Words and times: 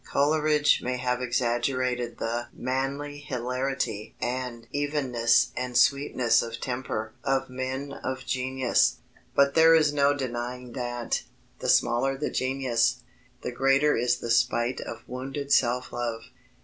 Coleridge 0.03 0.81
may 0.81 0.97
have 0.97 1.21
exaggerated 1.21 2.17
the 2.17 2.47
"manly 2.53 3.19
hilarity" 3.19 4.15
and 4.19 4.65
"evenness 4.71 5.51
and 5.55 5.77
sweetness 5.77 6.41
of 6.41 6.59
temper" 6.59 7.13
of 7.23 7.51
men 7.51 7.93
of 7.93 8.25
genius. 8.25 8.95
But 9.35 9.53
there 9.53 9.75
is 9.75 9.93
no 9.93 10.15
denying 10.17 10.73
that, 10.73 11.21
the 11.59 11.69
smaller 11.69 12.17
the 12.17 12.31
genius, 12.31 13.03
the 13.43 13.51
greater 13.51 13.95
is 13.95 14.17
the 14.17 14.31
spite 14.31 14.81
of 14.81 15.07
wounded 15.07 15.51
self 15.53 15.93
love. 15.93 16.23